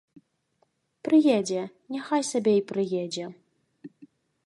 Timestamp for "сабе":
2.31-2.53